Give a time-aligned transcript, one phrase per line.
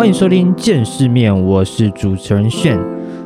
[0.00, 2.80] 欢迎收听《见世面》，我是主持人炫。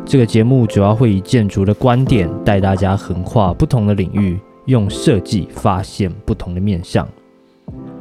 [0.04, 7.09] 这个节目主要会以建筑的观点带大家横跨不同的领域，用设计发现不同的面向。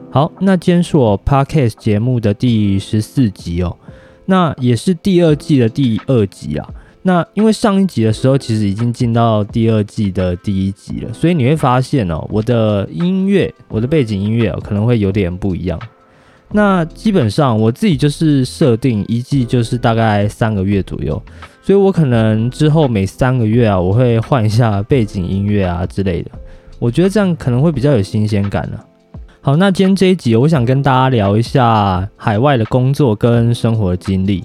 [0.10, 3.78] 好，那今天是我 Podcast 节目的第十四集哦，
[4.26, 6.68] 那也是第二季的第二集啊。
[7.04, 15.80] 那因为上一集的时候，其实已经进到第二季的第一集了，所以你会发现哦，我的音乐，我的背景音乐，可能会有点不一样。
[16.56, 21.20] 那基本上我自己就是设定一季就是大概三个月左右，
[21.64, 26.30] 所以我可能之后每三个月啊，我会换一下背景音乐啊之类的。
[26.78, 28.80] 我觉得这样可能会比较有新鲜感呢。
[29.42, 34.44] 好，那今天这一集我想跟大家聊一下海外的工作跟生活经历。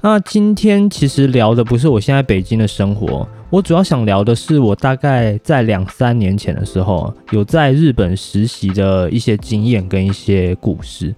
[0.00, 11.14] 那今天其实聊的不是我现在北京的生活，我主要想聊的是我大概在两三年前的时候有在日本实习的一些经验跟一些故事。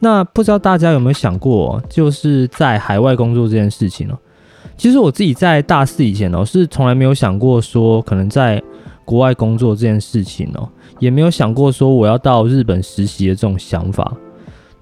[0.00, 4.18] 那不知道大家有没有想过，就是在海外工作这件事情呢？
[4.76, 8.60] 其实我自己在大四以前哦，是从来没有想过说可能在
[9.04, 10.68] 国外工作这件事情哦，
[10.98, 14.12] 也没有想过说我要到日本实习的这种想法。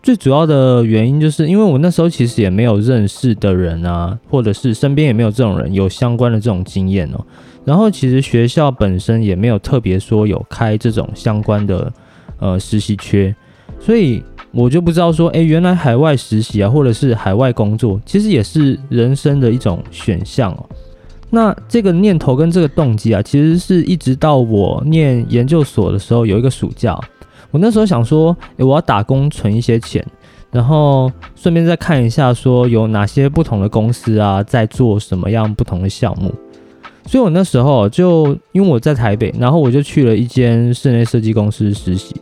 [0.07, 7.27] 最主要的原因就是因为我那时候其实也没有认识的人啊，或者是身边也没有这种人有相关的这种经验哦。
[7.65, 11.93] 然后其实学校本身也没有特别说有开这种相关的
[12.39, 13.35] 呃实习缺，
[13.81, 20.65] 所以我就不知道说，哎，原来海外实习啊，或者是海外工作，其实也是人生的一种选项哦。
[21.31, 26.97] 那这个念头跟这个动机啊，其实是一直到我念研究所的时候有一个暑假。
[27.57, 30.05] 我那时候想说，诶，我要打工存一些钱，
[30.51, 36.31] 然后顺便再看一下，说有哪些不同的公司啊，在做什么样不同的项目。
[37.07, 42.15] 所以我那时候就因为我在台北，然后我就去了一间室内设计公司实习。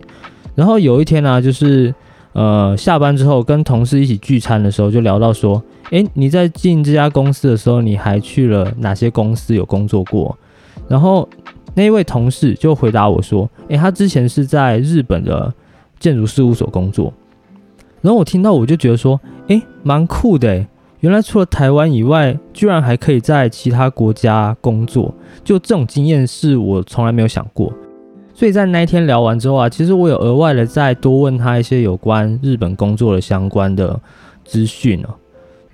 [0.55, 1.93] 然后有一天呢，就是
[2.33, 10.39] 呃下班之后跟同事一起聚餐的时候，就聊到说，诶，你在进这家公司的时候，你还去了哪些公司有工作过？
[10.87, 11.29] 然后。
[11.75, 15.53] 那一位同事就回答我说：“诶，他之前是在日本的
[15.99, 17.13] 建筑事务所工作。”
[18.01, 20.65] 然后我听到我就觉得说：“诶，蛮酷的！
[21.01, 25.15] 原来除了台湾以外，居然还可以在其他国家工作。
[25.43, 27.73] 就这种经验是我从来没有想过。”
[28.33, 34.01] 所以在那一天聊完之后啊，其实我有额外的再多问他一些有关日本工作的相关的
[34.45, 35.15] 资讯哦。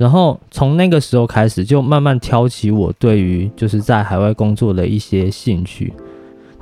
[0.01, 5.93] 然后从那个时候开始，就慢慢挑起我对于就是在海外工作的一些兴趣。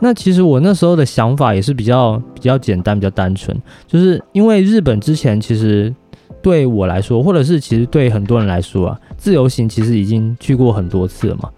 [0.00, 3.56] 那其实我那时候的想法也是比较比较简单、比较单纯，
[3.86, 5.94] 就是因为日本之前其实
[6.42, 11.48] 对我来说，或者是其实对很多人来说啊，自由行其实已经去过很多次了嘛，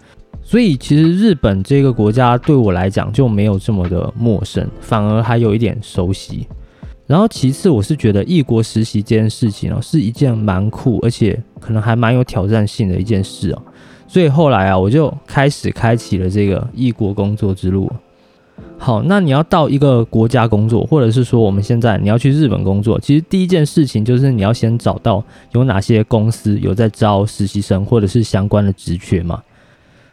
[0.42, 6.46] 所以其实日本这个国家对我来讲就没有这么的陌生，反而还有一点熟悉。
[7.10, 13.60] 然后其次，我是觉得异国实习这件事情哦，是一件蛮酷，而且可能还蛮有挑战性的一件事哦。
[14.06, 17.90] 所以后来啊，我就开始开启了这个异国工作之路。
[18.78, 29.42] 好，那你要到一个国家工作，或者是说我们现在你要去日本工作，其实第一件事情就是你要先找到有哪些公司有在招实习生，或者是相关的职缺嘛。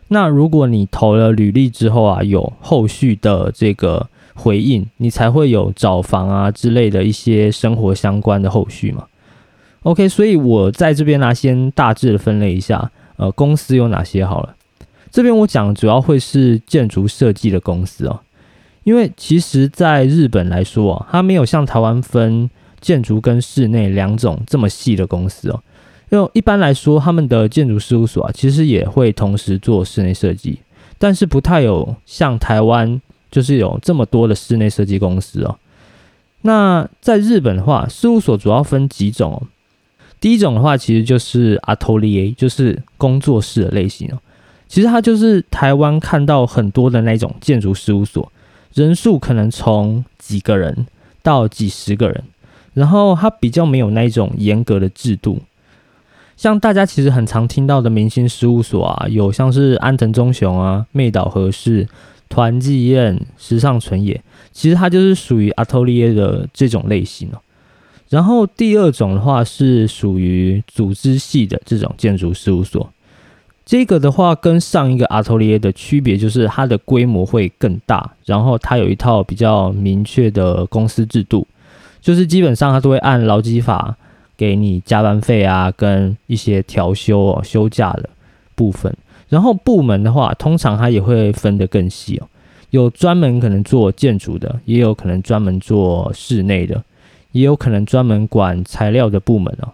[0.08, 4.10] 那如果你投了履历之后啊，有后续的这个。
[4.38, 9.06] 回应你才会有找房啊之类的一些生活相关的后续嘛。
[9.82, 14.56] OK，所以我在这边呢，先大致的分类一下，呃，公司有哪些好了。
[15.10, 18.20] 这边我讲主要会是建筑设计的公司哦，
[18.84, 22.50] 因为其实在日本来说啊，它没有像台湾分
[22.80, 25.64] 建筑跟室内两种这么细的公司哦。
[26.10, 30.60] 因为一般来说，他们的建筑事务所啊，其实也会同时做室内设计，
[30.98, 33.02] 但是不太有像台湾。
[33.30, 35.58] 就是有这么多的室内设计公司哦。
[36.42, 39.42] 那在日本的话，事务所主要分几种。
[40.20, 44.18] 第一种的话，其实就是 atelier，就是工作室的类型哦。
[44.68, 48.32] 其实它就是台湾看到很多的那种建筑事务所，
[48.74, 50.88] 人数可能从几个人
[51.22, 52.24] 到几十个人，
[52.74, 55.40] 然后它比较没有那种严格的制度。
[56.36, 61.88] 像大家其实很常听到的明星事务所啊，有像是安藤忠雄啊、妹岛和世。
[62.30, 64.22] 团纪宴、时尚纯野，
[64.52, 67.40] 其实它就是属于 atelier 的这种类型哦。
[68.10, 72.90] 然后第二种的话是属于组织系的这种建筑事务所，
[73.66, 81.46] 这个的话跟上一个 atelier 的区别就是它的规模会更大，然后它有一套比较明确的公司制度，
[82.00, 83.98] 就是基本上它都会按劳基法
[84.38, 88.10] 给你加班费啊，跟一些调休哦、休假的
[88.56, 88.96] 部分。
[89.30, 92.28] 然后部门的话，通常它也会分得更细哦，
[92.70, 96.84] 有专门可能做建筑的，也有可能专门做室内的，
[97.32, 99.70] 也有可能专门管材料的部门哦。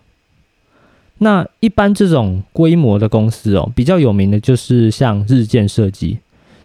[1.20, 6.18] 那一般这种规模的公司哦，比较有名的就是像日建设计。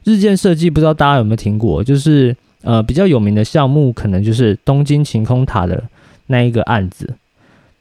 [0.05, 1.85] 日建设计不知道大家有没有听过？
[1.85, 5.85] 就是呃比较有名的项目，可能就是东京晴空塔的
[6.29, 7.15] 那一个案子。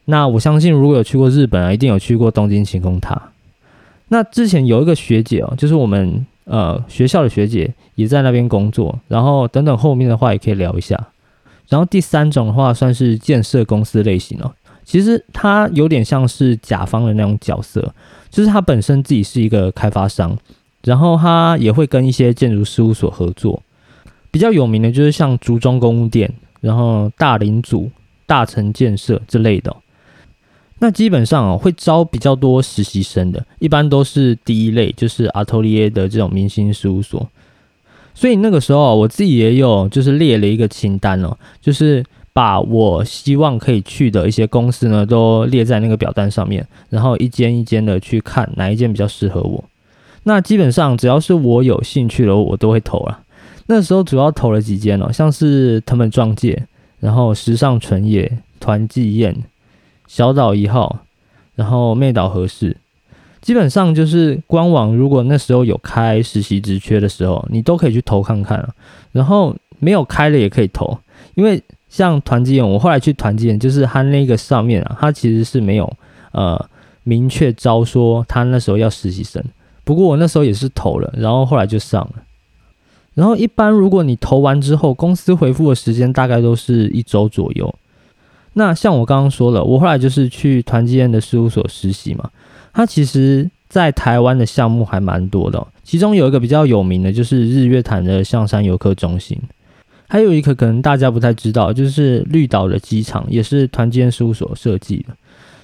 [0.05, 3.31] 那我相信如果有去过日本啊，一定有去过东京晴空塔。
[4.09, 8.99] 那之前有一个学姐哦，就是我们呃学校的学姐也在那边工作。
[9.07, 11.09] 然后等等后面的话也可以聊一下。
[11.69, 14.53] 然后第三种的话算是建设公司类型哦，
[14.85, 17.93] 其实它有点像是甲方的那种角色，
[18.29, 20.37] 就是它本身自己是一个开发商，
[20.83, 23.61] 然后它也会跟一些建筑事务所合作。
[24.31, 27.91] 比较有名的就是像竹中公务店，然后大林组、
[28.25, 29.75] 大成建设之类的。
[30.79, 37.27] 那基本上哦，会招比较多实习生的，一般都是第一类，就是阿托利耶的这种明星事务所。
[38.13, 42.03] 所以那个时候我自己也有就是列了一个清单哦，就是
[42.33, 49.63] 把我希望可以去的一些公司呢，都列在那个表单上面，然后一间一间的去看哪一间比较适合我。
[50.23, 53.19] 那基本上只要是我有兴趣的，我都会投了。
[53.65, 56.67] 那时候主要投了几间哦，像是藤本壮介，
[56.99, 59.35] 然后时尚纯野、团纪宴。
[60.07, 60.99] 小岛一号，
[61.55, 62.77] 然后妹岛合适，
[63.41, 68.73] 基本上就是官网，如果那时候有开实习职缺的时候，你都可以去投看看啊。
[69.11, 70.97] 然后没有开的也可以投，
[71.35, 75.91] 因为像团积眼，我后来去团积眼，就是他那个上面啊，他其实是没有
[76.31, 76.69] 呃
[77.03, 79.43] 明确招说他那时候要实习生。
[79.83, 82.23] 不过我那时候也是投了，然后后来就上了。
[83.13, 87.73] 然后一般如果你投完之后，公司回复的时间大概都是一周左右。
[88.59, 92.27] 那像我刚刚说了，我后来就是去团积电的事务所实习嘛。
[92.73, 99.39] 它其实在台湾的项目还蛮多的，其中有一个比较有名的，就是日月潭的象山游客中心。
[100.07, 105.15] 还有一个可能大家不太知道，就是绿岛的机场也是团积电事务所设计的。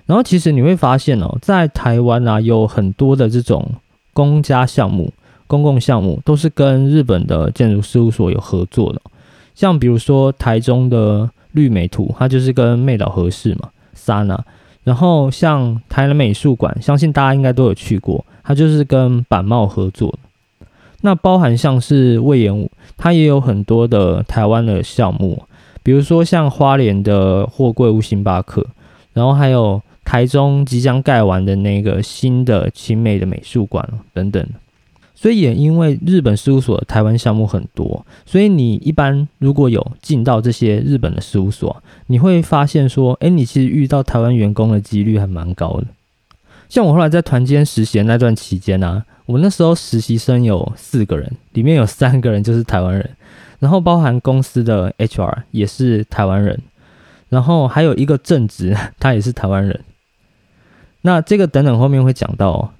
[0.05, 3.71] 然后其实你会发现哦，在台湾啊，有很多的这种
[4.13, 5.11] 公家项目、
[5.47, 9.01] 公共项目都是跟日本的建筑事务所有合作的，
[9.55, 11.27] 像比如说台中的。
[11.53, 14.39] 绿美图，它就是跟妹岛合适嘛，Sana。
[14.83, 20.13] 然后像台南美术馆，相信大家应该都有去过，它就是跟板茂合作。
[21.01, 25.43] 那包含像是魏延武，它也有很多的台湾的项目，
[25.81, 28.65] 比如说像花莲的货柜屋星巴克，
[29.13, 34.45] 然后还有台中即将盖完的那个新的青美的美术馆等等。
[35.23, 45.85] 所以也因为日本事务所台湾项目很多，所以你一般如果有进到这些日本的事务所，你会发现说，哎，你其实遇到台湾员工的几率还蛮高的。
[46.67, 53.09] 像我后来在团间实习那段期间呢，我那时候实习生有四个人，里面有三个人就是台湾人，
[53.59, 56.59] 然后包含公司的 HR 也是台湾人，
[57.29, 59.79] 然后还有一个正职 他也是台湾人。
[61.03, 62.73] 那这个等等后面会讲到。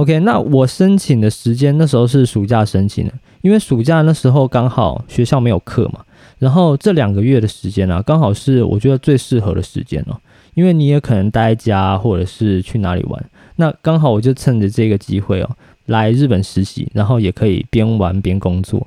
[0.00, 3.12] OK，那我申请的时间那时候是暑假申请的，
[3.42, 6.00] 因为暑假那时候刚好学校没有课嘛，
[6.38, 10.16] 然后这两个月的时间啊，刚好是我觉得最适合的时间哦，
[10.54, 13.22] 因为你也可能待在家或者是去哪里玩，
[13.56, 15.50] 那刚好我就趁着这个机会哦，
[15.84, 18.86] 来日本实习，然后也可以边玩边工作。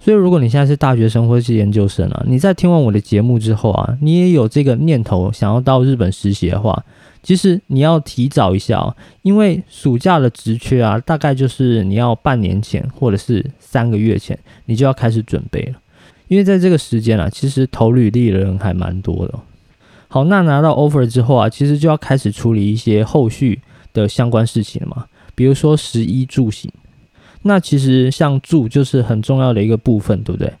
[0.00, 6.84] 所以如果你现在是大学生或者是研究生啊，你在听完我的节目之后啊，你也有这个念头想要到日本实习的话。
[7.24, 15.80] 其实你要提早一下哦，因为暑假的职缺啊，大概就是你要半年前或者是三个月前，你就要开始准备了。
[16.28, 19.34] 因为在这个时间啊，其实投履历的人还蛮多的。
[20.08, 23.60] 好，那拿到 offer 之后啊，其实就要开始处理一些后续
[23.94, 26.70] 的相关事情了嘛，比如说食衣住行。
[27.42, 30.52] 那其实像住就是很重要的一个部分，对不对？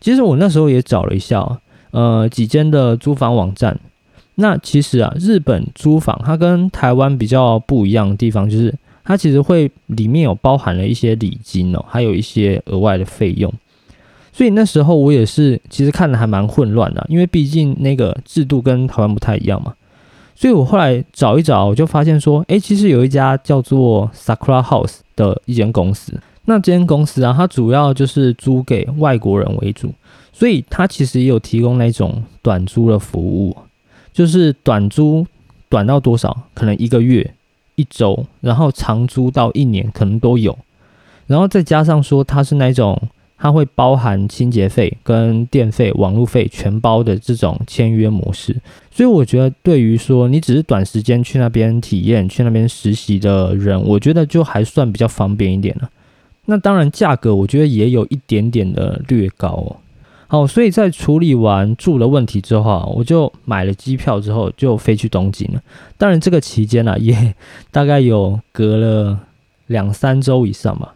[0.00, 1.58] 其实我那时候也找了一下，
[1.90, 3.80] 呃，几间的租房网站。
[4.36, 13.52] 那其实啊，日本租房它跟台湾比较不一样的地方，就是它其实会里面有包含了一些礼金哦，还有一些额外的费用。
[14.32, 19.74] 所以那时候我也是其实看的还蛮混乱的，因为毕竟那个制度跟台湾不太一样嘛。
[20.34, 26.12] 所以我后来找一找，我就发现说，诶，其实有一家叫做 Sakura House 的一间公司。
[26.44, 29.90] 那这间公司啊，它主要就是租给外国人为主，
[30.34, 33.56] 所以它其实也有提供那种短租的服务。
[34.16, 35.26] 就是短租，
[35.68, 36.34] 短到多少？
[36.54, 37.34] 可能一个月、
[37.74, 40.56] 一周，然后长租到一年，可能都有。
[41.26, 42.98] 然后再加上说，它是那种
[43.36, 48.56] 它会包含清洁费、跟电费、网络费全包的这种签约模式。
[48.90, 55.90] 所以我觉得，对于说你只是短时间去那边体验、去那边实习的人，我觉得就还算比较方便一点了。
[56.46, 59.76] 那当然，价格我觉得也有一点点的略高。
[60.28, 65.62] 好，所以在处理完住的问题之后啊，我就买了机票之后就飞去东京了。
[65.96, 67.34] 当然这个期间呢，也
[67.70, 69.20] 大概有隔了
[69.68, 70.94] 两三周以上吧。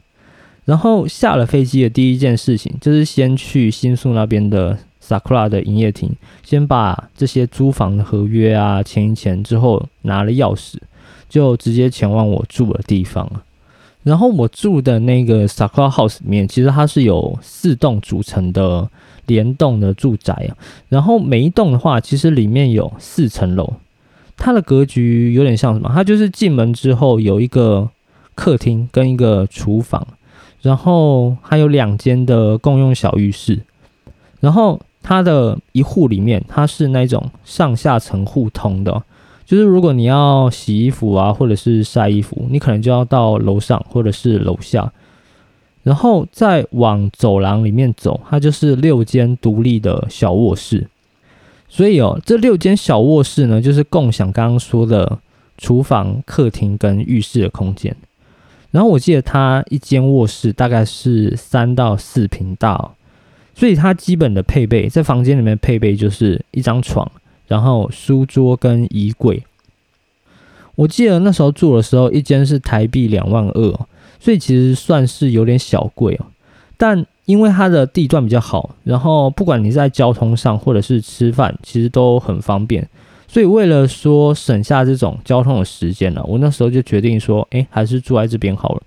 [0.64, 6.10] 然后下了飞机的第一件事情就是先去新宿那边的 Sakura 的营业厅，
[6.42, 10.74] 先把这些租房的合约啊签一签之后，拿了钥匙，
[11.28, 13.42] 就直接前往我住的地方了。
[14.02, 18.88] 然后我住的那个 Sakura House 里面，其实它是有四栋组成的
[19.30, 20.50] 联动的住宅啊。
[20.88, 23.74] 然后每一栋的话，其实里面有四层楼。
[24.36, 25.88] 它的格局有点像什么？
[25.94, 27.88] 它就是进门之后有一个
[28.34, 30.06] 客厅跟一个厨房，
[30.62, 33.60] 然后还有两间的共用小浴室。
[34.40, 39.02] 然后它的一户里面，它是那种上下层互通的。
[39.44, 44.90] 就是如果你要洗衣服啊，或者是晒衣服，你可能就要到楼上或者是楼下，
[45.82, 50.88] 然后再往走廊里面走，它就是六间独立的小卧室。
[51.68, 55.18] 所以哦，这六间小卧室呢，就是共享刚刚说的
[55.56, 57.94] 厨房、客厅跟浴室的空间。
[58.70, 62.92] 然后我记得它一间卧室大概是三到四平大，
[63.54, 67.10] 所以它基本的配备在房间里面配备就是一张床。
[67.46, 69.42] 然后书桌跟衣柜，
[70.76, 73.80] 我记得那时候住的时候，一间是台币两万二，
[74.20, 76.26] 所以其实算是有点小贵哦。
[76.76, 82.88] 但因为它的地段比较好，然后不管你在交通上或者是吃饭，其实都很方便。
[83.28, 88.82] 所以为了说省下这种交通的时间呢，我那时候就决定说，哎，还是住在这边好了。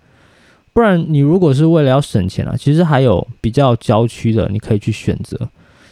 [0.73, 5.39] 不然你如果是为了要省钱啊，其实还有比较郊区的，你可以去选择。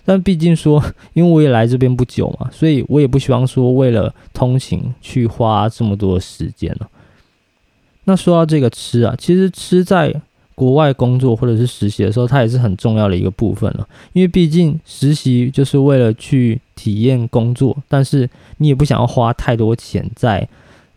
[0.04, 0.84] 但毕竟说，
[1.14, 6.90] 因为我也来这边不久嘛，所以我也不希望说为了通勤去花这么多时间了。
[8.05, 10.13] 那说到这个吃啊，其实吃在
[10.55, 13.88] 国外工作或者是实习的时候，它也是很重要的一个部分了。
[14.13, 20.48] 因为毕竟实习就是为了去体验工作，但是你也不想要花太多钱在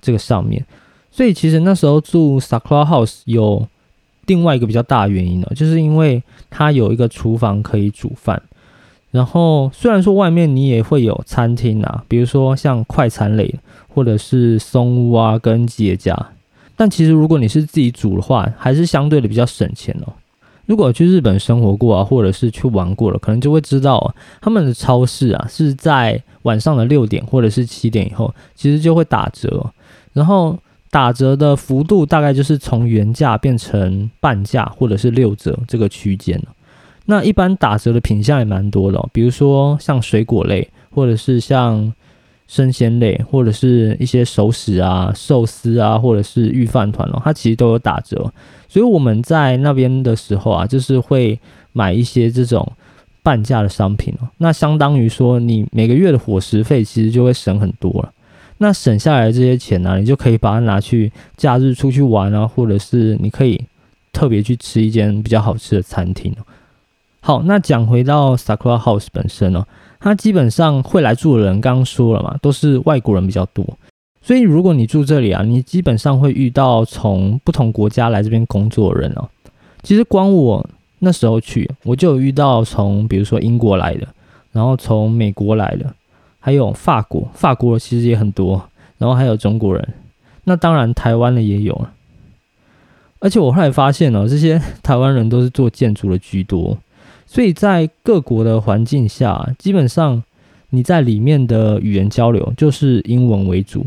[0.02, 0.64] 这个上面。
[1.10, 3.66] 所以其实那时候住 Sakura House 有
[4.26, 8.42] 另外一个比较大的原因呢，就是因为它有一个厨房可以煮饭。
[9.10, 13.54] 然后虽然说外面你也会有餐厅啊，比如说像快餐类
[13.88, 16.30] 或者是松屋啊跟吉野家，
[16.76, 20.12] 但其实如果你是自己煮的话，还是相对的比较省钱哦。
[20.66, 29.70] 如果去日本生活过啊，或者是去玩过了，可能就会知道啊，他们的超市啊是在晚上的六点或者是七点以后，其实就会打折，
[30.14, 30.58] 然后
[30.90, 36.40] 打折的幅度大概就是从原价变成半价或者是六折这个区间
[37.04, 41.92] 那一般打折的品相也蛮多的，比如说像水果类，或者是像
[42.46, 48.32] 生鲜类，或者是一些熟食啊、寿司啊，或者是御饭团哦，它其实都有打折。
[48.68, 51.38] 所以我们在那边的时候啊，就是会
[51.72, 52.70] 买一些这种
[53.22, 54.28] 半价的商品哦。
[54.38, 58.12] 那相当于说，你每个月的伙食费其实就会省很多了。
[58.58, 63.60] 那省下来的这些钱呢，你就可以把它拿去假日出去玩啊，或者是你可以
[64.12, 66.34] 特别去吃一间比较好吃的餐厅。
[67.26, 69.64] 好，那讲回到 Sakura House 本身哦，
[69.98, 73.66] 它基本上会来住的人，刚刚说了嘛，都是外国人比较多。
[74.20, 79.26] 所以如果你住这里啊，你基本上会遇到从不同国家来这边工作的人哦。
[79.82, 84.06] 其实光我那时候去，我就有遇到从比如说英国来的，
[84.52, 85.94] 然后从美国来的，
[86.38, 88.62] 还有法国，法国其实也很多，
[88.98, 89.94] 然后还有中国人，
[90.44, 91.86] 那当然台湾的也有。
[93.20, 96.76] 而且我后来发现哦，这些台湾人都是做建筑的居多。
[97.34, 100.22] 所以在各国的环境下，基本上
[100.70, 103.84] 你在里面的语言交流就是英文为主，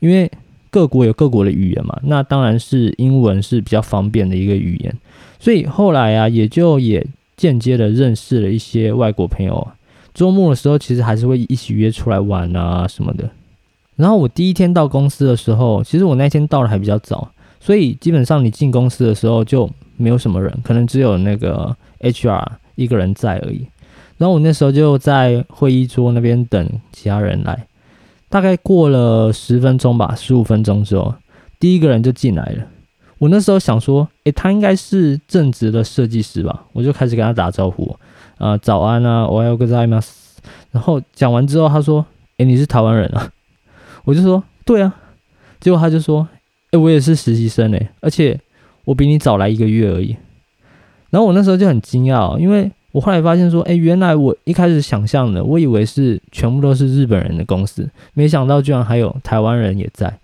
[0.00, 0.30] 因为
[0.70, 4.96] 各国有各国的语言嘛，那当然是英文是比较方便的一个语言。
[5.38, 9.68] 所以后来啊，也就也间接的认识了一些外国朋友。
[10.14, 13.28] 周末的时候，其实还是会一起约出来玩啊什么的。
[13.96, 22.46] 然后我第一天到公司的时候，其实我那天到的还比较早，所以基本上你进公司的时候就没有什么人，可能只有那个 HR。
[22.76, 23.66] 一个人在而已，
[24.18, 27.66] 然后我那时候就在会议桌那边等其他人来，
[28.28, 31.14] 大概过了十分钟吧，十五分钟之后，
[31.58, 32.66] 第一个人就进来了。
[33.18, 37.96] 我那时候想说，诶，他应该是正直的设计师吧，我就开始跟他打招呼，
[38.38, 40.00] 啊，早安啊，我要个在吗？
[40.70, 42.04] 然后讲完之后，他说，
[42.36, 43.30] 诶，你是台湾人啊？
[44.04, 44.94] 我就说，对啊。
[45.58, 46.28] 结果他就说，
[46.72, 48.38] 诶，我也是实习生诶，而且
[48.84, 50.14] 我比你早来一个月而已。
[51.16, 60.18] 然后我那时候就很惊讶，因为我后来发现说，哎，原来我一开始想象的，我以为是全部都是日本人的公司，没想到居然还有台湾人也在。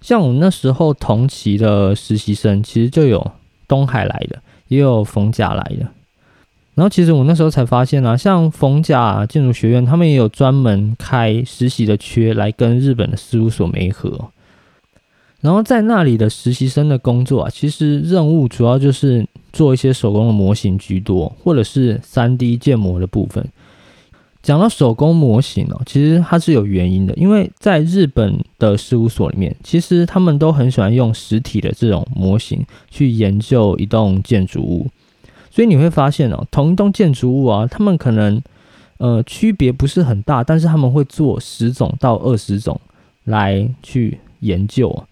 [0.00, 3.30] 像我那时候同期的实习生，其实就有
[3.68, 5.86] 东海来的，也有逢甲来的。
[6.74, 14.32] 然后其实我那时候才发现啊，像逢甲建筑学院，他们也有专门开实习的缺来跟日本的事务所媒合。
[15.40, 23.46] 然后在那里的实习生的工作啊，其实任务主要就是做一些手工的模型居多，或者是三 D 建模的部分。
[24.42, 34.88] 讲到手工模型哦，其实它是有原因的，因为在日本的事务所里面，其实他们都很喜欢用实体的这种模型去研究一栋建筑物。
[35.50, 38.40] 所以你会发现哦，同一栋建筑物啊，他们可能
[38.98, 42.80] 呃区别不是很大，但是他们会做十种到二十种
[43.24, 45.04] 来去研究。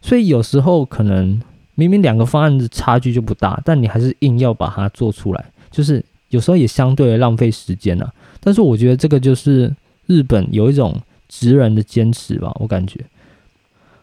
[0.00, 1.40] 所以有时候可能
[1.74, 8.12] 明明两个方案的差距就不大，但你还是硬要把它做出来，就是有时候也相对的浪费时间啊。
[8.40, 9.74] 但是我觉得这个就是
[10.06, 13.00] 日本有一种职人的坚持吧，我感觉。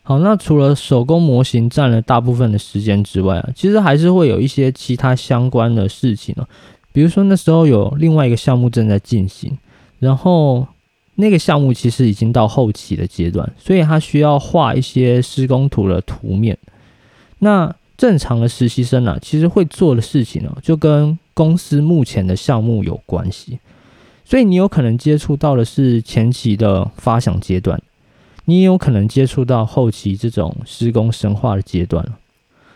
[0.04, 6.48] 好，那除了手工模型占了大部分的时间之外啊，其实还是会有一些其他相关的事情啊。
[6.92, 9.58] 比如说那时候有另外一个项目正在进行，
[9.98, 10.68] 然后
[11.16, 16.58] 那个项目其实已经到后期的阶段，所以他需要画一些施工图的图面。
[17.40, 23.60] 那正常的实习生啊，其实会做的事情呢，就跟公司目前的项目有关系，
[24.26, 27.82] 所以你有可能接触到的是前期的发想阶段。
[28.46, 32.06] 你也有可能接触到后期这种施工深化的阶段。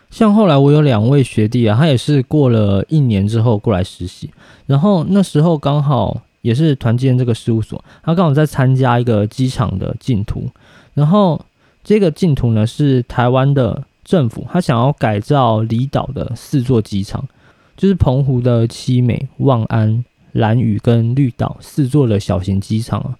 [0.09, 4.31] 像后来我有两位学弟啊，他也是过了一年之后过来实习，
[4.65, 10.49] 然后那时候刚好也是团建这个事务所，他刚好在参加一个机场的竞图，
[10.93, 11.39] 然后
[11.83, 17.27] 这个竞图呢是台湾的政府，他想要改造离岛的四座机场，
[17.75, 23.17] 就是澎湖的七美、望安、兰屿跟绿岛四座的小型机场啊。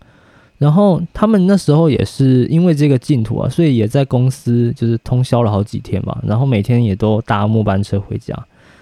[0.57, 6.17] 然后他们那时候也是因为这个净土啊，所以也在公司就是通宵了好几天嘛。
[6.27, 8.37] 然后每天也都搭末班车回家。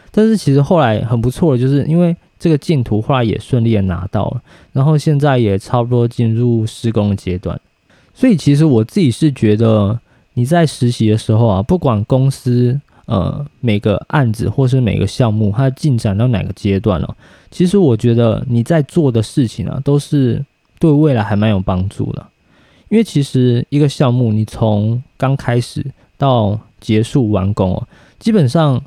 [0.09, 4.41] 但是其实后来很不错的，就是因为这个净土后来也顺利的拿到了，
[4.73, 7.59] 然后现在也差不多进入施工阶段。
[8.13, 9.99] 所以其实我自己是觉得
[10.33, 17.15] 你在实习的时候啊，不管公司呃每个案子或是每个项目它进展到哪个阶段了，
[17.51, 20.45] 其实我觉得你在做的事情啊都是。
[20.79, 22.23] 对未来还蛮有帮助的，
[22.89, 25.83] 因为其实一个项目，你从刚开始
[26.19, 27.87] 到结束完工哦，
[28.19, 28.79] 基本上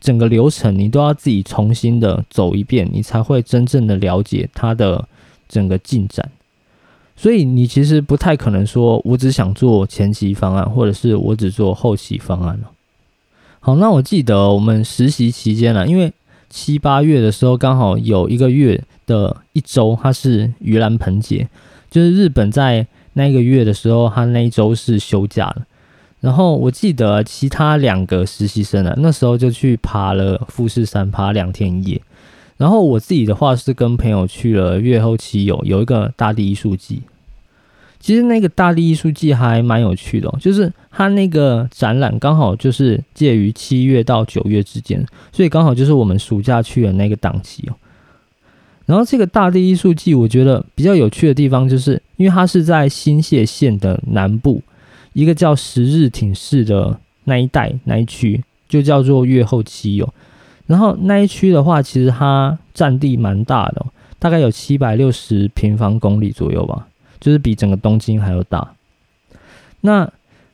[0.00, 5.06] 整个流程你都要自己重新的走一遍，你才会真正的了解它的
[5.48, 6.30] 整个进展。
[7.16, 12.70] 所以你其实不太可能说，我只想做前期方案，或者是我只做后期方案了。
[13.60, 16.12] 好，那我记得我们实习期间呢，因为
[16.48, 18.82] 七八月的时候刚好有一个月。
[19.08, 21.48] 的一周，它是盂兰盆节，
[21.90, 25.66] 就是日本在那个月的时候，他那一周是休假了。
[26.28, 32.02] 然后我记得其他两个实习生啊，那时候就去爬了富士山，爬两天一夜。
[32.58, 37.00] 然后我自己的话是跟朋友去了月后期有有一个大地艺术季。
[37.98, 47.72] 其实那个大地艺术季还蛮有趣的，就是它那个展览刚好就是介于七月到九月之间，所以刚好就是我们暑假去的那个档期哦。
[48.84, 54.60] 然后这个大地艺术季，我觉得比较有趣的地方，就是因为它是在新泻县的南部，
[55.12, 60.12] 一个叫十日挺市的那一带那一区，就叫做越后期有。
[60.66, 63.86] 然后那一区的话，其实它占地蛮大的，
[64.18, 66.86] 大概有七百六十平方公里左右吧，
[67.20, 68.74] 就是比整个东京还要大。
[69.80, 70.10] 那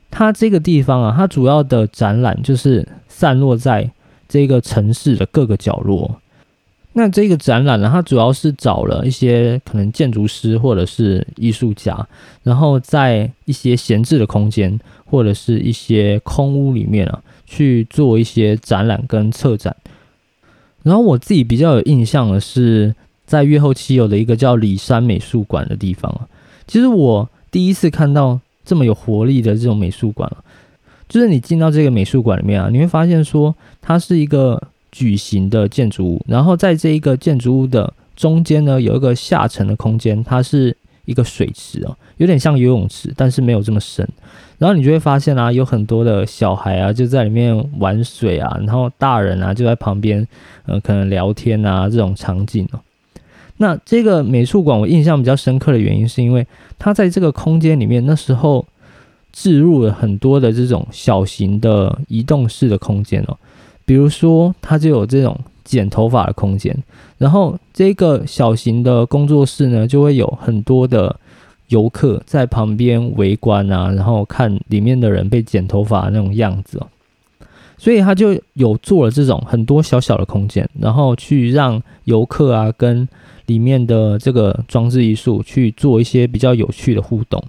[0.09, 3.91] 它这个地方啊，它主要的展览就是散落在
[4.29, 6.19] 这个城市的各个角落。
[6.97, 12.07] 那这个展览呢，它主要是找了一些可能建筑师或者是艺术家，
[12.41, 19.75] 然后在一些闲置的空间或者是一些空屋里面啊，去做一些展览跟策展。
[20.83, 26.25] 然后我自己比较有印象的是，在越后期有的一个叫里山美术馆的地方啊，
[26.65, 30.31] 其实我第一次看到这么有活力的这种美术馆
[31.09, 34.69] 就是你进到这个美术馆里面啊，你会发现说它是一个。
[34.95, 44.07] 矩形的建筑物，然后在这一个建筑物的中间呢，有一个下沉的空间，它是一个水池哦，有点像游泳池，但是没有这么深。
[44.57, 50.25] 然后你就会发现啊，有很多的小孩啊，就在里面玩水啊，然后大人啊就在旁边，
[50.65, 52.79] 呃，可能聊天啊这种场景哦。
[53.57, 56.47] 那这个美术馆我印象比较深刻的原因，是因为
[56.79, 58.65] 它在这个空间里面，那时候
[59.33, 63.37] 置入了很多的这种小型的移动式的空间哦。
[63.85, 66.75] 比如说，它就有这种剪头发的空间，
[67.17, 71.15] 然后这个小型的工作室呢，就会有很多的
[71.69, 76.87] 游客在旁边围观啊，然后看里面的人被剪头发那种样子哦。
[77.77, 83.07] 所以他就有做了这种很多小小的空间，然后去让游客啊跟
[83.47, 87.43] 里面的这个装置艺术去做一些比较有趣的互动。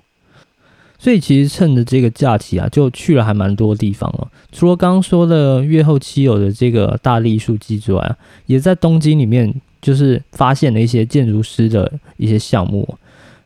[1.06, 4.28] 所以其实趁着这个假期啊，就去了还蛮多地方了。
[4.50, 8.16] 除了刚刚说的月后期有的这个大力树基之外啊，
[8.46, 12.98] 也在东京里面就是发现了一些建筑师的一些项目，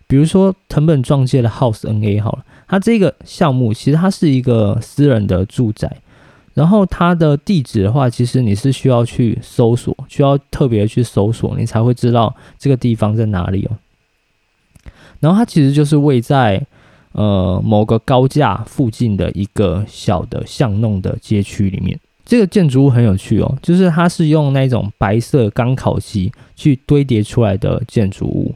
[0.07, 5.99] 比如说藤本壮介的 House NA 好了，它这个项目其实它是一个私人的住宅。
[6.55, 13.77] 然后它的地址的话，其实你是需要去搜索，需要特别去搜索，你才会知道这个地方在哪里哦。
[15.21, 16.67] 然后它其实就是位在
[17.13, 21.99] 呃某个高架附近的一个小的巷弄的街区里面。
[22.25, 28.55] 这个建筑物很有趣哦，就是它是用那种白色钢烤漆去堆叠出来的建筑物。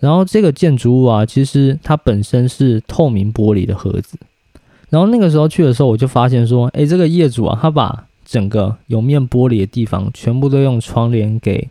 [0.00, 4.18] 然后这个建筑物啊，其实它本身是透明玻璃的盒子。
[4.90, 11.68] 然后那个时候去的时候，我就发现说，哎，这个业主啊，他把整个有面玻璃的地方全部都用窗帘给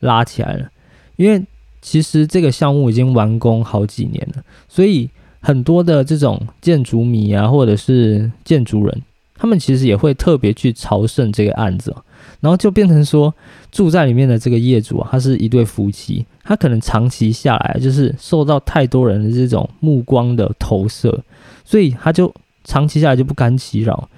[0.00, 0.70] 拉起来了。
[1.16, 1.44] 因为
[1.82, 5.10] 其实这个项目已经完工好几年了，所以
[5.44, 9.02] 很多的这种建筑迷啊，或者是建筑人，
[9.36, 11.94] 他们其实也会特别去朝圣这个案子。
[12.40, 13.32] 然后就变成说，
[13.70, 21.22] 住在里面的这个业主啊，他是一对夫妻，他可能长期下来就是受到太多人的这种目光的投射，
[21.64, 22.34] 所以他就。
[22.66, 24.08] 长期下来就不甘其扰。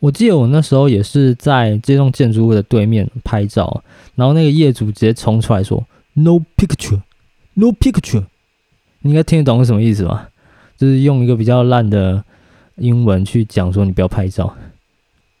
[0.00, 7.02] 我记得我那时候也是在这栋建筑物的对面拍照，然后那个业主直接冲出来说：“No picture,
[7.52, 8.24] no picture。”
[9.04, 10.30] 你应该听得懂是什么意思吧？
[10.86, 12.22] 是用一个比较烂的
[12.76, 14.54] 英文去讲说你不要拍照。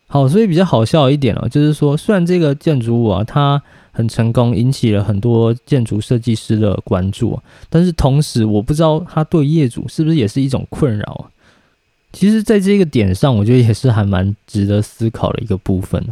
[0.06, 11.30] 好，所以比较好笑一点哦，就是说虽然这个建筑物啊它很成功，引起了很多建筑设计师的关注，但是同时我不知道它对业主是不是也是一种困扰。
[12.12, 16.04] 其实，在这个点上，我觉得也是还蛮值得思考的一个部分。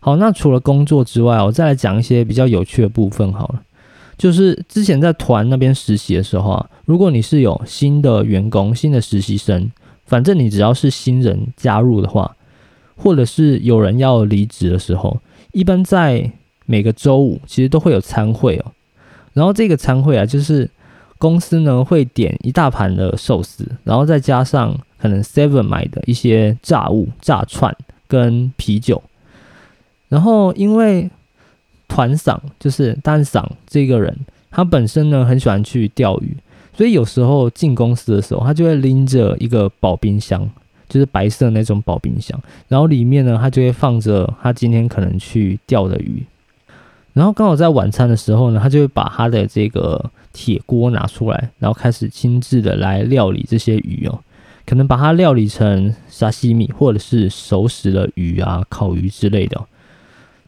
[0.00, 3.62] 好，那除了工作之外，我再来讲一些比较有趣的部分好了。
[4.16, 9.70] 就是之前在团那边实习的时候啊，如果你是有新的员工、新的实习生，
[10.04, 12.36] 反正你只要是新人加入的话，
[12.96, 15.20] 或者是有人要离职的时候，
[15.52, 16.30] 一般在
[16.64, 18.72] 每个周五其实都会有餐会哦。
[19.32, 20.70] 然后这个餐会啊，就是
[21.18, 24.76] 公司呢会点一大盘的寿司，然后再加上。
[24.98, 27.76] 可能 Seven 买的一些炸物、炸串
[28.08, 29.00] 跟啤酒，
[30.08, 31.10] 然后因为
[31.96, 34.14] 团赏就是单赏这个人，
[34.50, 36.36] 他本身呢很喜欢去钓鱼，
[36.76, 40.46] 所以有时候进公司的时候，他就会拎着一个保冰箱，
[40.90, 46.22] 就是白色那种保冰箱，然后里面呢他就会放着他今天可能去钓的鱼，
[47.14, 54.18] 然后刚好在晚餐的时候呢，他就会把他的这个铁锅拿出来，然后开始亲自的来料理这些鱼哦。
[54.66, 59.64] 可能把它料理成沙西米，或者是熟食的鱼啊、烤鱼之类的。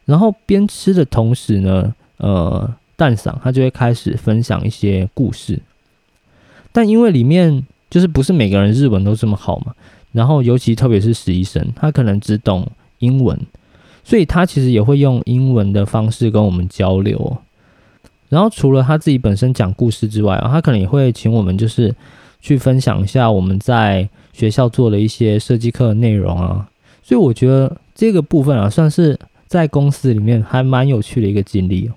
[0.09, 5.61] 然后边吃的同时呢，呃，蛋嗓他就会开始分享一些故事。
[6.73, 9.75] 但因为里面就是不是每个人日文都这么好嘛，
[10.13, 12.67] 然后尤其特别是实习生，他可能只懂
[13.01, 13.39] 英文，
[14.03, 17.37] 所以他其实也会用英文的方式跟我们交流。
[18.31, 21.95] 然后除了他自己本身讲故事之外啊，他可能也会请我们就是。
[22.41, 26.69] 去分享一下我们在学校做的一些设计课内容啊，
[27.03, 29.19] 所以我觉得这个部分啊，算是
[29.49, 31.95] 在公司里面还蛮有趣的一个经历哦。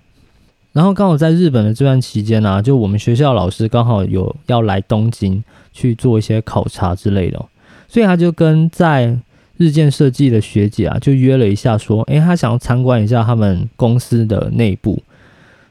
[0.74, 7.46] 然后刚好在日本的这段期间呢，就我们学校老师刚好有要来东京去做一些考察之类的，
[7.88, 9.16] 所以他就跟在
[9.58, 15.04] 日建设计的学姐啊，就约了一下，说，诶，他想要参观一下他们公司的内部。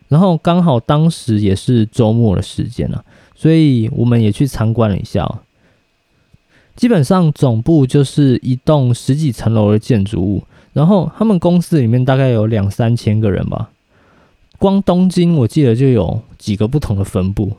[0.08, 3.04] 然后刚好当时也是周末的时间了。
[3.34, 5.26] 所以我们也去参观了一下，
[6.76, 13.70] 基本上总部就是一栋十几层楼的建筑物，然后他们公司里面大概有两三千个人吧。
[14.58, 17.52] 光东京我记得就有几个不同的分部。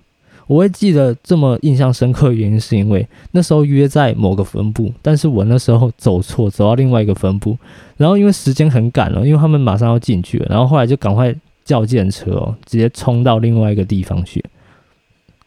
[0.47, 7.57] 我会记得这么印象深刻的原因，是因为那时候约在某个分部，但是我那时候走错，走到另外一个分部，
[7.95, 14.43] 然后因为时间很赶了，因为他们马上要进去了，然后后来就赶快叫电车哦，直接冲到另外一个地方去。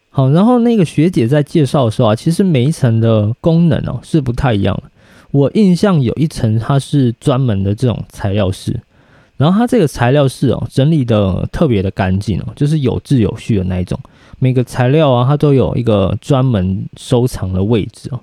[0.09, 4.85] 好，然后那个学姐在介绍的时候啊，其实每一层的功能哦是不太一样的。
[5.35, 8.81] 我印象有一层它是专门的这种材料室，
[9.37, 13.99] 然后它这个材料室哦整理的特别的干净哦，就是有秩有序的那一种。
[14.39, 18.21] 每个材料啊，它都有一个专门收藏的位置哦。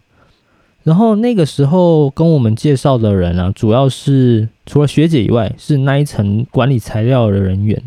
[0.84, 7.84] 然后那个时候跟我们介绍的人啊，主要是除了学姐以外，是那一层管理材料的人员。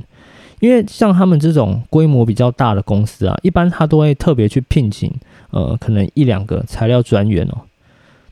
[0.60, 5.10] 因为像他们这种规模比较大的公司啊，一般他都会特别去聘请，
[5.50, 7.62] 呃，可能一两个材料专员哦。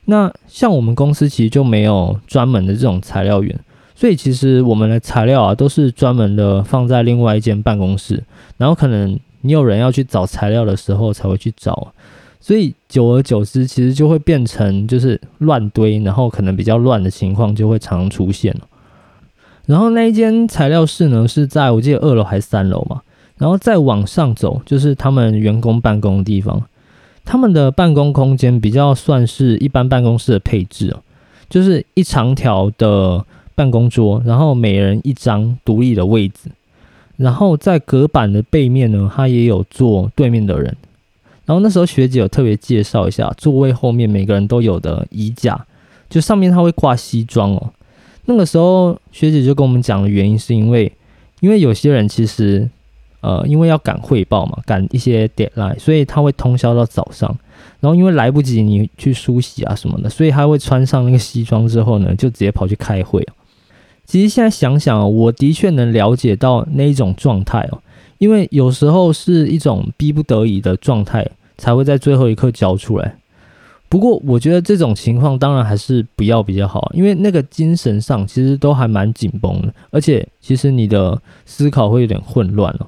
[0.05, 3.57] 那像我们公司其实就没有专门的这种材料员，
[3.95, 8.21] 所以其实我们的材料啊都是专门的放在另外一间办公室，
[8.57, 11.93] 然后可能你有人要去找材料的时候才会去找，
[12.41, 18.53] 所以久而久之，其实就会变成就是乱堆，然后可能比较乱的情况就会常出现。
[19.65, 23.01] 然后那一间材料室呢是在我记得二楼还是三楼嘛，
[23.37, 26.61] 然后再往上走就是他们员工办公的地方。
[27.25, 31.01] 他们的办公空间比较算是一般办公室的配置哦，
[31.49, 36.49] 就是一长条的办公桌，然后每人一张独立的位置，
[37.17, 40.75] 然后在隔板的背面呢，他也有坐对面的人。
[41.45, 45.65] 然后那时候学姐有特别介绍一下，座位后面每个人都有的衣架，
[46.09, 47.71] 就上面他会挂西装哦。
[48.25, 50.91] 那个时候学姐就跟我们讲的原因是因为，
[51.39, 52.69] 因为有些人其实。
[53.23, 57.35] 呃，因为要赶汇报嘛，赶一些 deadline，所以他会通宵到早上。
[57.79, 63.25] 然后因为来不及你去梳洗啊什么的，所以他会穿上那个西装之后呢，就直接跑去开会。
[64.05, 67.79] 其实现在想想，我的确能了解到那一种状态哦，
[68.17, 71.25] 因为有时候是一种逼不得已的状态，
[71.57, 73.15] 才会在最后一刻交出来。
[73.87, 82.87] 不过我觉得这种情况当然还是不要比较好，因为那个精神上其实都还蛮紧绷的，而且其实你的思考会有点混乱了。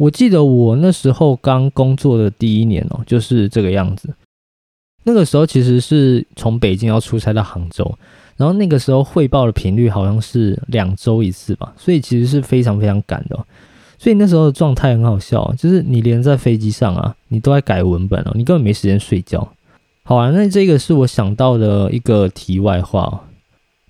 [0.00, 4.08] 我记得我那时候刚工作的第一年哦，就是这个样子。
[5.04, 7.98] 那个时候其实是从北京要出差到杭州，
[8.38, 13.38] 然后那个时候汇报的频率好像是两周一次吧，所以其实是非常非常赶的。
[13.98, 19.46] 所以那时候的状态很好笑，就是你连在飞机上啊，你都在改文本哦，你根本没时间睡觉。
[20.02, 23.20] 好啊，那这个是我想到的一个题外话哦。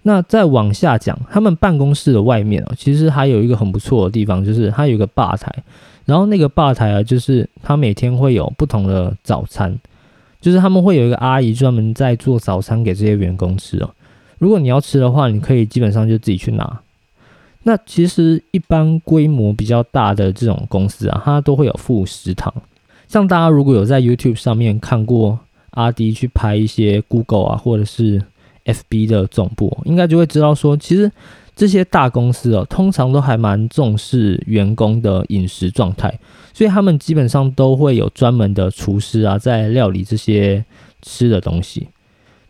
[0.02, 5.54] 那再往下讲，他们办公室的外面哦，其实还有一个很不错的地方，就是它有一个吧台。
[6.04, 9.78] 然后那个吧台啊，就是他每天会有不同的早餐，
[10.40, 13.90] 就是他们会有一个阿姨专门在做早餐给这些员工吃哦。
[14.38, 16.80] 如果你要吃的话，你可以基本上就自己去拿。
[17.62, 22.52] 那其实一般规模比较大的这种公司啊，它都会有副食堂。
[23.06, 25.38] 像大家如果有在 YouTube 上面看过
[25.70, 28.20] 阿迪去拍一些 Google 啊，或者是
[28.64, 31.10] FB 的总部，应该就会知道说，其实。
[31.54, 36.18] 这些大公司哦，通常都还蛮重视员工的饮食状态，
[36.54, 40.64] 所以他们基本上都会有专门的厨师啊，在料理这些
[41.02, 41.88] 吃的东西。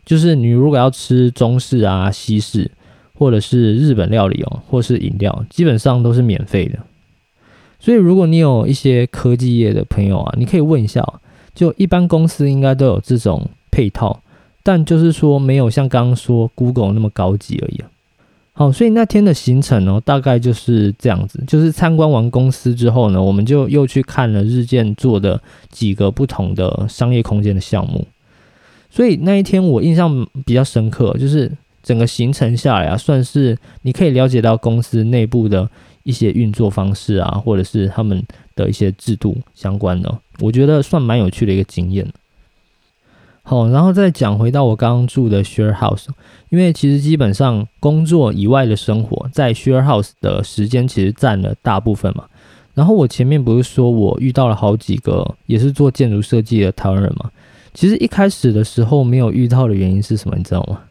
[0.05, 2.71] 就是你如果要吃中式啊、西式，
[3.13, 6.79] 或者是日本料理哦，或是饮料，基本上都是免费的。
[7.79, 11.05] 所以如果你有一些科技业的朋友啊，你可以问一下，
[11.53, 14.21] 就一般公司应该都有这种配套，
[14.63, 17.81] 但就是说没有像刚刚说 Google 那么高级而已。
[18.61, 21.43] 哦，所以那天的行程呢，大概就是这样子。
[21.47, 28.05] 就是参观完公司之后呢，我们就又去看了日建做的几个不同的商业空间的项目。
[28.91, 35.67] 所以那一天我印象比较深刻，就是整个行程下来啊，算是你可以了解到公司内部的
[36.03, 38.23] 一些运作方式啊，或者是他们
[38.55, 42.05] 的一些制度相关的，我觉得算蛮有趣的一个经验。
[43.51, 46.05] 好，然后再讲回到我刚刚住的 share house，
[46.47, 52.23] 因为其实基本上工作以外的生活在 share house 的时间其实占了大部分嘛。
[52.73, 57.29] 然后我前面不是说我遇到了好几个也是做建筑设计的台湾人嘛？
[57.73, 60.37] 其实一开始的时候没有遇到的原因是什么？
[60.37, 60.83] 你知道吗？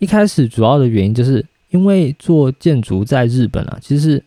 [0.00, 4.20] 一开始主要的原因就是因为做建筑在日本啊，其实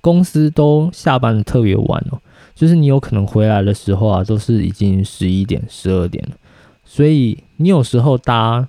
[0.00, 2.18] 公司都下班的特别晚哦，
[2.54, 6.34] 就是你有可能回来的时候啊，都是已经十一点、十二点了。
[6.86, 8.66] 所以你有时候搭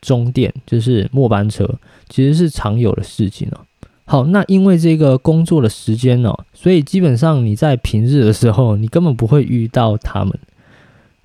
[0.00, 1.68] 中电就是末班车，
[2.08, 3.58] 其实是常有的事情哦。
[4.04, 10.38] 好，那因为这个工作的时间呢，所以基本上你在平日的时候，你根本不会遇到他们。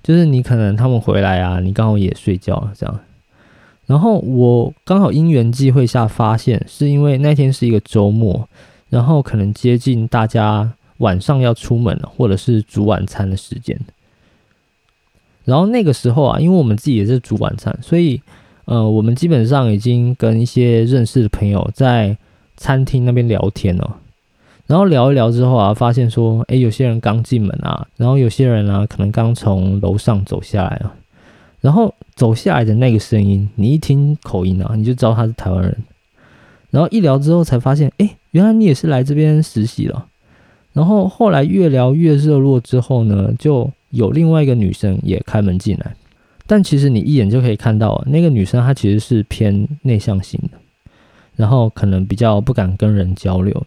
[0.02, 3.00] 就是你可能他们回来啊，你刚好也睡觉了这样。
[3.84, 8.48] 然后我刚好因缘际会下发现，是因为那天是一个周末，
[8.88, 13.78] 然后可能接近大家晚上要出门了，或者是煮晚餐的时间。
[15.44, 18.20] 然后那个时候啊，因为我们自己也是煮晚餐，所以
[18.66, 22.16] 呃，我们基本上已经跟一些认识的朋友在
[22.56, 23.96] 餐厅那边聊天了。
[24.66, 30.92] 然后聊一聊之后啊，发现说，诶，有些人刚进门啊，然后有些人呢，可能刚从楼上走下来了。
[31.60, 35.76] 然后走下来的那个声音，你一听口音啊，你就知道他是台湾人。
[36.70, 40.06] 然后一聊之后才发现，诶，原来你也是来这边实习了。
[40.72, 43.68] 然后后来越聊越热络之后呢，就。
[43.90, 45.94] 有另外一个女生也开门进来，
[46.46, 50.58] 但其实你一眼就可以看到，那个女生她其实是偏内向型的，
[51.36, 53.66] 然后可能比较不敢跟人交流。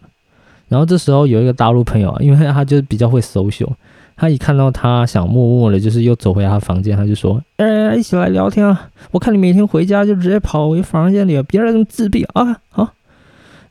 [0.70, 3.70] 然后这时候有一个大陆朋友啊，因为他就比较会 social，
[4.16, 8.90] 他一看到他想默默的，就是又走回他房间，他就说：“哎，一起来聊天啊！
[9.12, 12.92] 我看你每天回家就直接跑回房间里，别这么自闭啊！”好，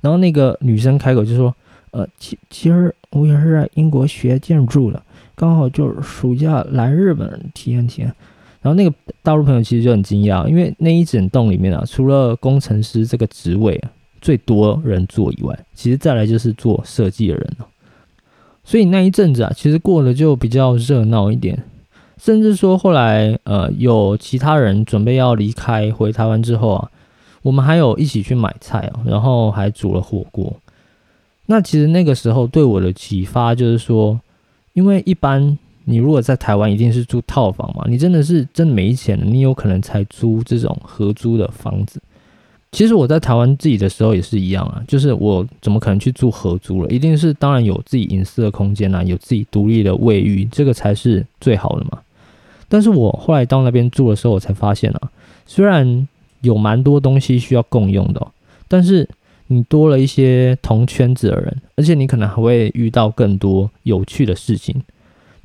[0.01, 1.53] 然后那个女生开口就说
[1.91, 5.03] ：“呃，其其实我也是在英国学建筑的，
[5.43, 8.15] 刚好就是暑假来日本体验体验。”
[8.63, 17.67] 然后那个大陆朋友其实就很惊讶，因为那一整栋里面啊，除了工程师这个职位啊最多人做以外，其实再来就是做设计的人了。
[18.63, 21.61] 所以那一阵子啊，其实过得就比较热闹一点，
[22.19, 26.89] 甚至说后来呃有其他人准备要离开回台湾之后啊，
[27.43, 30.57] 我们还有一起去买菜哦，然后还煮了火锅。
[31.47, 34.21] 那其实那个时候对我的启发就是说，
[34.73, 35.59] 因为一般。
[35.85, 37.85] 你如果在台湾，一定是住套房嘛？
[37.89, 42.01] 你真的是真没钱，你有可能才租这种合租的房子。
[42.71, 46.89] 其实我在台湾自己的时候也是一样啊，就是我怎么可能去住合租了？
[46.89, 51.99] 一定是当然有自己隐私的空间啊，有自己独立的卫浴，这个才是最好的嘛。
[52.69, 55.11] 但是我后来到那边住的时候，我才发现啊，
[55.47, 56.07] 虽然
[56.43, 58.25] 有蛮多东西需要共用的，
[58.69, 59.09] 但是
[59.53, 64.83] 你多了一些同圈子的人，而且你可能还会遇到更多有趣的事情。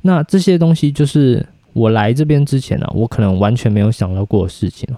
[0.02, 4.88] 那这些东西就是我来这边之前呢，我可能完全没有想到过的事情。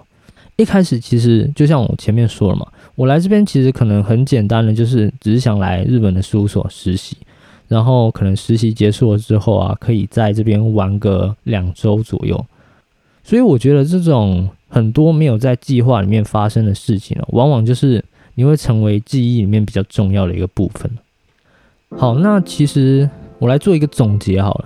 [0.57, 7.17] 一开始其实就像我前面说了嘛，我来这边其实可能很简单的，就是只是想来日本的事务所实习，
[7.67, 12.45] 然后可能实习结束了之后啊，可以在这边玩个两周左右。
[13.23, 18.03] 所以我觉得这种很多没有在计划里面发生的事情呢，往往就是
[18.35, 20.91] 你会成为记忆里面比较重要的一个部分。
[21.97, 24.65] 好，那其实我来做一个总结好了。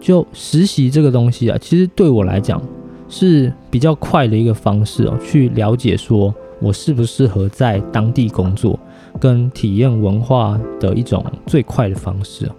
[0.00, 2.60] 就实习这个东西啊，其实对我来讲
[3.08, 8.78] 是比较快的一个方式哦，去了解说我适不适合在当地工作，
[9.20, 12.50] 跟体验文化的一种最快的方式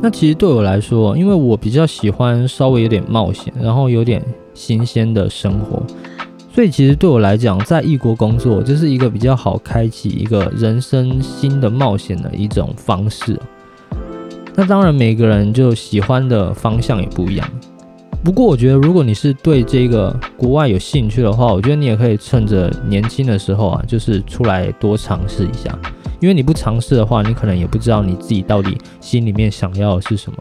[0.00, 4.22] 那其实对我来说，因为我比较喜欢稍微有点冒险，然后有点
[4.54, 5.82] 新鲜的生活，
[6.54, 13.36] 所以其实对我来讲，在异国工作就是一个比较好开启一个人生新的冒险的一种方式。
[14.54, 17.44] 那当然，每个人就喜欢的方向也不一样。
[18.22, 25.76] 不过，我觉得如果你是对这个国外有兴趣的话，我觉得你也可以趁着年轻的时候啊，就是出来多尝试一下。
[26.20, 30.38] 因为你不尝试的话，你可能也不知道你自己到底心里面想要的是什么。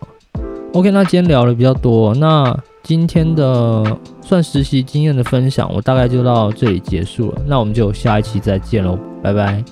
[0.73, 7.41] OK，那今天聊的比较多，那今天的算实习经验的分享，我大概就到这里结束了。
[7.47, 9.63] 那我们就下一期再见喽，拜拜。